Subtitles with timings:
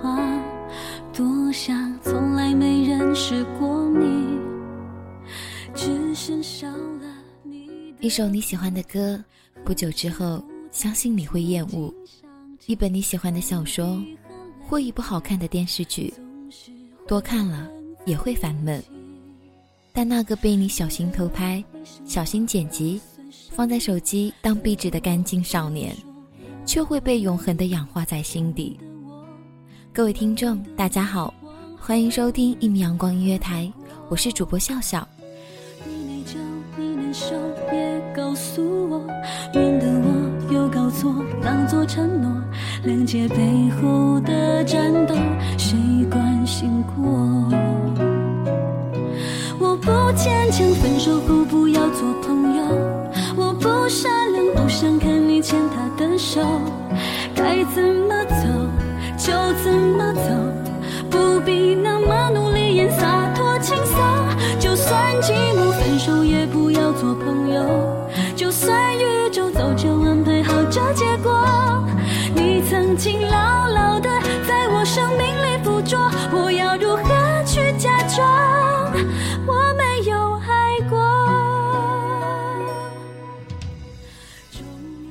[0.00, 0.18] 话，
[1.12, 4.38] 多想从来没认识过你，
[8.00, 9.22] 一首你喜欢的歌，
[9.64, 11.92] 不久之后，相信你会厌恶；
[12.66, 14.02] 一本你喜欢的小说，
[14.68, 16.12] 或一部好看的电视剧，
[17.06, 17.68] 多看了
[18.04, 18.82] 也会烦闷。
[19.92, 21.64] 但那个被你小心偷拍、
[22.04, 23.00] 小心剪辑，
[23.50, 25.96] 放在手机当壁纸的干净少年，
[26.66, 28.78] 却会被永恒的氧化在心底。
[29.96, 31.32] 各位听众，大家好，
[31.80, 33.72] 欢迎收听一米阳光音乐台，
[34.10, 35.08] 我是主播笑笑。
[49.58, 52.62] 我不坚强，分手后不要做朋友。
[53.34, 56.42] 我不善良，不想看你牵他的手。
[57.34, 58.46] 该怎么走
[59.26, 60.20] 就怎么走，
[61.10, 63.96] 不必那么努力演洒脱轻松。
[64.60, 68.06] 就算寂寞，分手也不要做朋友。
[68.36, 71.84] 就算宇宙早就安排好这结果，
[72.36, 74.08] 你曾经牢牢的
[74.46, 75.98] 在我生命里附着，
[76.32, 78.24] 我要如何去假装
[79.44, 80.96] 我没有爱过？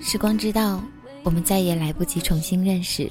[0.00, 0.80] 时光知道，
[1.24, 3.06] 我们再也来不及重新认识。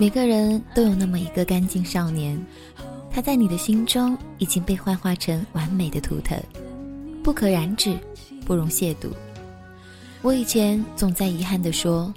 [0.00, 2.42] 每个人都有那么一个干净少年，
[3.10, 6.42] 他在你的心中已经被幻化成完美的图腾，
[7.22, 7.94] 不可染指，
[8.46, 9.10] 不容亵渎。
[10.22, 12.10] 我以前总在遗憾地说，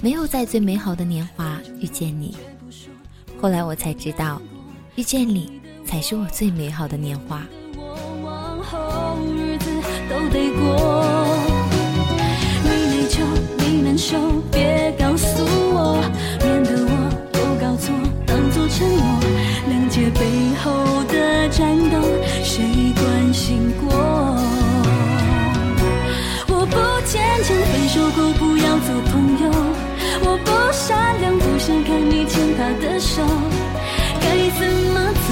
[0.00, 2.34] 没有在最美好的年华遇见你。
[3.38, 4.40] 后来我才知道，
[4.94, 7.46] 遇见你才是我最美好的年华。
[8.24, 9.70] 往后日子
[10.08, 11.05] 都得过。
[33.06, 33.22] 手。
[34.20, 34.26] 该
[34.58, 35.28] 怎么走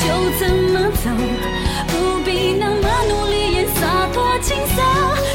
[0.00, 0.04] 就
[0.38, 0.42] 怎
[0.72, 1.04] 么走，
[1.88, 4.76] 不必那么努力演洒脱轻松。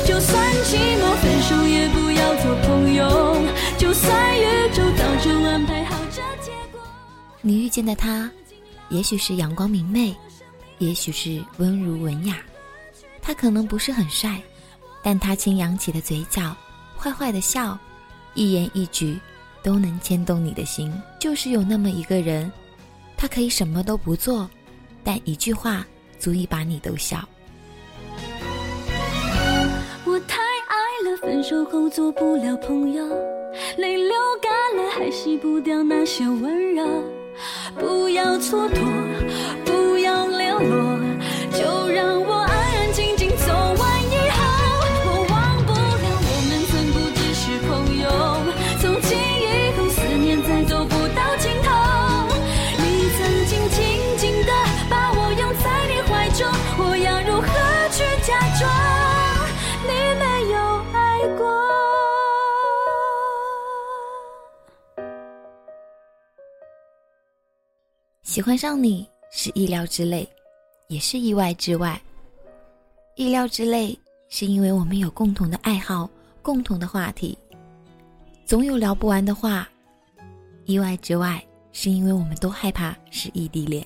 [0.06, 3.38] 就算寂寞，分手也不要做朋友。
[3.78, 6.82] 就算宇宙早就安排好这结果。
[7.42, 8.30] 你遇见的他，
[8.90, 10.16] 也许是阳光明媚，
[10.80, 12.38] 也许是温儒文雅。
[13.22, 14.42] 他可能不是很帅，
[15.02, 16.56] 但他轻扬起的嘴角，
[16.98, 17.78] 坏坏的笑，
[18.34, 19.18] 一言一举
[19.64, 20.94] 都能牵动你的心。
[21.18, 22.52] 就是有那么一个人，
[23.18, 24.50] 他可以什么都不做，
[25.04, 25.86] 但一句话
[26.20, 27.28] 足以把你逗笑。
[30.06, 30.38] 我太
[30.68, 33.08] 爱了，分手后做不了朋友，
[33.78, 36.86] 泪流干了还洗不掉那些温柔。
[37.80, 38.80] 不要蹉跎，
[39.66, 41.00] 不要流落，
[41.52, 42.43] 就让我
[68.34, 70.28] 喜欢上你是意料之内，
[70.88, 72.02] 也是意外之外。
[73.16, 73.96] 意料之内
[74.28, 76.10] 是因为我们有共同的爱好、
[76.42, 77.38] 共同的话题，
[78.44, 79.70] 总有聊不完的话。
[80.66, 83.86] 意外之外是因为我们都害怕是异地恋。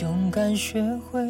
[0.00, 1.20] 勇敢学会，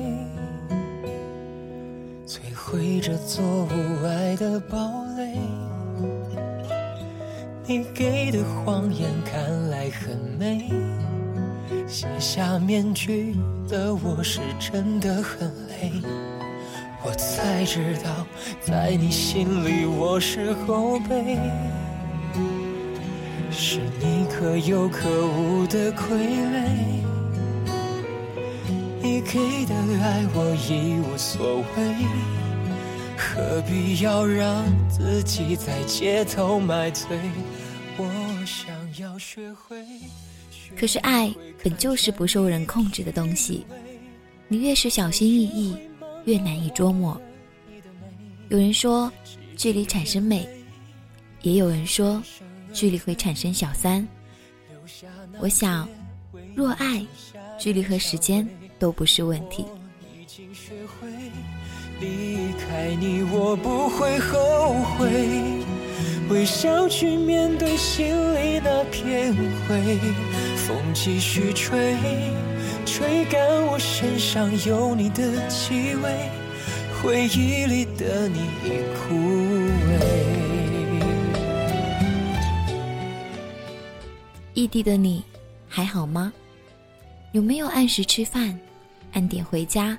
[2.26, 4.78] 摧毁这座无爱的堡
[5.18, 5.38] 垒。
[7.66, 10.70] 你给的谎言看来很美，
[11.86, 13.36] 卸下面具
[13.68, 15.92] 的我是真的很累。
[17.04, 18.26] 我才知道，
[18.62, 21.38] 在你心里我是后辈。
[23.50, 26.64] 是你可有可无的傀儡，
[29.04, 31.94] 你给的爱我已无所谓，
[33.18, 37.14] 何必要让自己在街头买醉？
[37.98, 39.76] 我想要学会。
[40.74, 41.30] 可是爱
[41.62, 43.66] 本就是不受人控制的东西，
[44.48, 45.76] 你越是小心翼翼，
[46.24, 47.20] 越难以捉摸。
[48.48, 49.12] 有人说，
[49.54, 50.48] 距离产生美，
[51.42, 52.22] 也有人说。
[52.72, 54.04] 距离会产生小三，
[55.38, 55.88] 我想，
[56.56, 57.06] 若爱，
[57.56, 58.48] 距离和时间
[58.84, 59.64] 都不是问题。
[62.00, 65.08] 离开你，我不会后悔，
[66.28, 69.98] 微笑去面对心里那片灰。
[70.66, 71.96] 风继续吹，
[72.84, 76.28] 吹干我身上有你的气味，
[77.00, 79.14] 回忆里的你已枯
[79.88, 79.94] 萎。
[84.52, 85.24] 异地的你，
[85.70, 86.30] 还好吗？
[87.32, 88.56] 有没有按时吃饭，
[89.14, 89.96] 按点回家？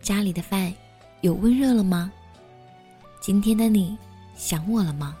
[0.00, 0.72] 家里的饭
[1.20, 2.12] 有温热了吗？
[3.20, 3.98] 今天的你
[4.36, 5.16] 想我了吗？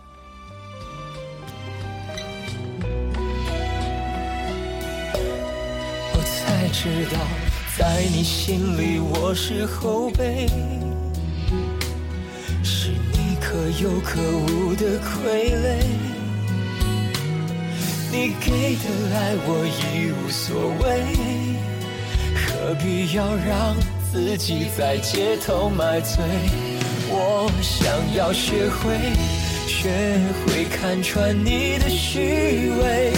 [6.12, 7.18] 我才知道，
[7.76, 10.46] 在你心里我是后辈，
[12.62, 15.82] 是你可有可无的傀儡。
[18.12, 21.53] 你给的爱我已无所谓，
[22.66, 23.76] 何必要让
[24.10, 26.24] 自己在街头买醉？
[27.10, 28.96] 我想要学会，
[29.68, 29.90] 学
[30.46, 33.12] 会看穿你的虚伪，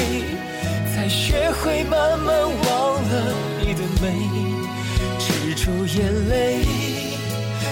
[0.93, 4.13] 才学会慢慢忘了你的美，
[5.21, 6.65] 止住眼泪，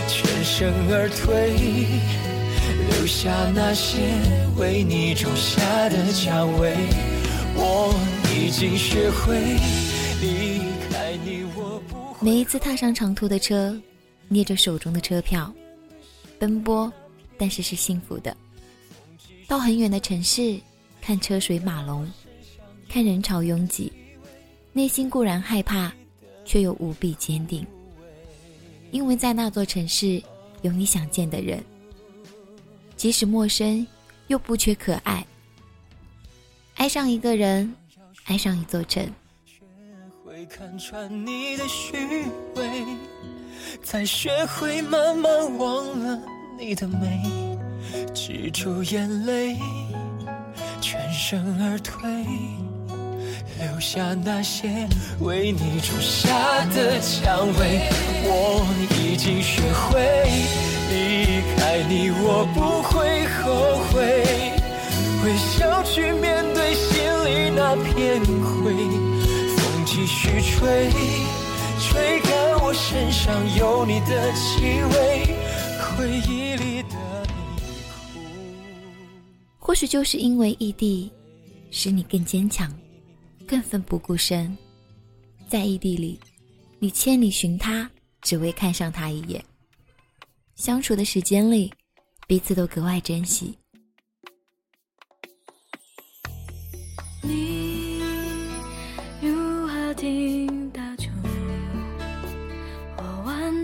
[0.06, 1.56] 全身而退，
[2.88, 3.98] 留下那些
[4.56, 6.72] 为你种下的蔷薇。
[7.56, 7.92] 我
[8.32, 9.58] 已经学会，
[12.24, 13.78] 每一次踏上长途的车，
[14.28, 15.54] 捏着手中的车票，
[16.38, 16.90] 奔波，
[17.36, 18.34] 但是是幸福的。
[19.46, 20.58] 到很远的城市，
[21.02, 22.10] 看车水马龙，
[22.88, 23.92] 看人潮拥挤，
[24.72, 25.92] 内心固然害怕，
[26.46, 27.62] 却又无比坚定，
[28.90, 30.22] 因为在那座城市
[30.62, 31.62] 有你想见的人，
[32.96, 33.86] 即使陌生，
[34.28, 35.22] 又不缺可爱。
[36.76, 37.70] 爱上一个人，
[38.24, 39.06] 爱上一座城。
[40.46, 41.96] 看穿你的虚
[42.56, 42.62] 伪，
[43.82, 46.20] 才学会慢慢忘了
[46.58, 47.22] 你的美，
[48.14, 49.56] 止住眼泪，
[50.80, 52.02] 全身而退，
[53.58, 54.68] 留下那些
[55.20, 57.88] 为你种下的蔷薇。
[58.26, 58.66] 我
[59.00, 60.00] 已经学会
[60.90, 64.22] 离开你，我不会后悔。
[65.24, 68.74] 微笑去面对心里那片灰，
[70.06, 70.90] 继续吹，
[71.80, 75.34] 吹干我身上有你的气味，
[75.80, 77.64] 回忆里的你
[79.58, 81.10] 或许就是因为异地，
[81.70, 82.70] 使你更坚强，
[83.46, 84.54] 更奋不顾身。
[85.48, 86.20] 在异地里，
[86.78, 89.42] 你千里寻他，只为看上他一眼。
[90.54, 91.72] 相处的时间里，
[92.26, 93.56] 彼此都格外珍惜。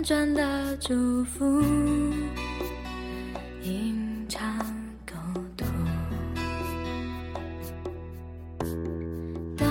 [0.03, 1.61] 转的祝福，
[3.63, 4.41] 隐藏
[5.05, 5.13] 沟
[5.55, 5.67] 通。
[9.55, 9.67] 当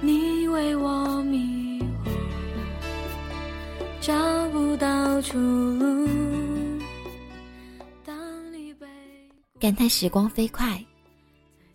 [0.00, 2.10] 你为我迷惑，
[4.00, 6.08] 找不到出路。
[8.04, 8.86] 当你被
[9.58, 10.80] 感叹时光飞快，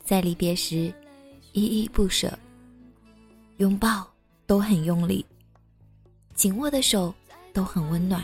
[0.06, 0.94] 在离别时
[1.52, 2.32] 依依不舍，
[3.58, 4.08] 拥抱
[4.48, 5.26] 都很用力，
[6.36, 7.14] 紧握的手
[7.54, 8.24] 都很温暖。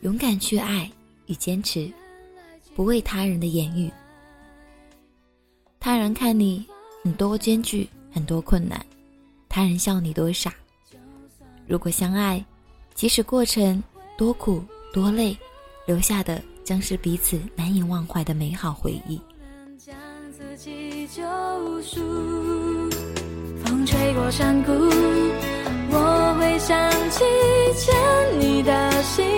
[0.00, 0.90] 勇敢去爱
[1.26, 1.90] 与坚持，
[2.74, 3.90] 不为他人的言语。
[5.78, 6.66] 他人看你
[7.04, 8.84] 很多艰巨，很多困难，
[9.48, 10.52] 他人笑你多傻。
[11.66, 12.44] 如果相爱，
[12.94, 13.82] 即使过程
[14.18, 15.36] 多苦多累，
[15.86, 19.20] 留下的将是彼此难以忘怀的美好回忆。
[23.64, 24.72] 风吹过山谷，
[26.64, 26.78] 想
[27.10, 27.24] 起
[27.76, 27.92] 牵
[28.38, 29.31] 你的手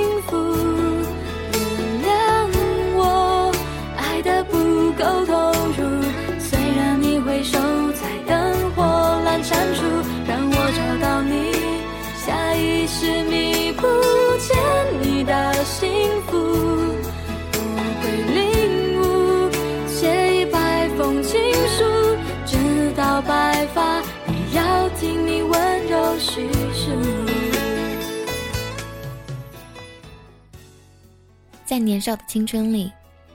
[31.75, 32.89] 在年少的青春里，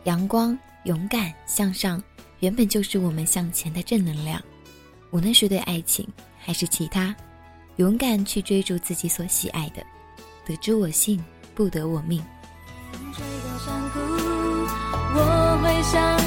[0.06, 2.02] 阳光、勇敢、向上，
[2.40, 4.42] 原本就是我们向前的正能量。
[5.12, 6.08] 无论是对爱情
[6.40, 7.14] 还是其他，
[7.76, 9.84] 勇敢去追逐自己所喜爱的。
[10.46, 11.22] 得之我幸，
[11.54, 12.24] 不得我命。
[12.94, 14.00] 山谷，
[15.16, 16.19] 我会想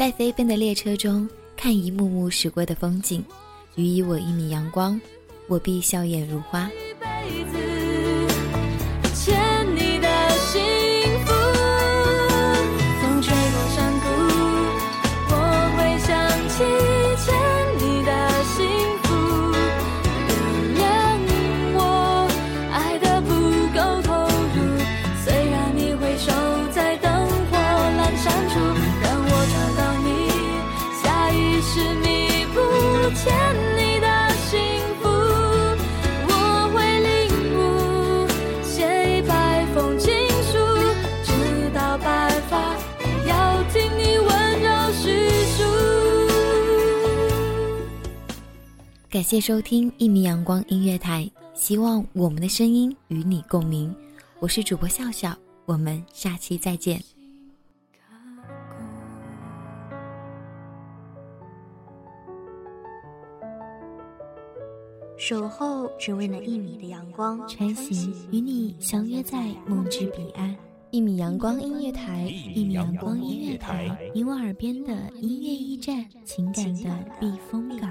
[0.00, 3.22] 在飞奔的列车中，看一幕幕驶过的风景，
[3.74, 4.98] 予以我一米阳光，
[5.46, 6.70] 我必笑靥如花。
[49.10, 53.92] 感谢收听一米阳光音乐台，希望我们的声音与你共鸣。
[54.38, 55.36] 我是主播笑笑，
[55.66, 57.02] 我们下期再见。
[65.16, 70.56] 守候只为那一米的阳光，穿行与你相约在梦之彼岸。
[70.92, 77.90] 一米阳光音乐台，一米阳光音乐台，你我耳边的音乐驿站，情感的避风港。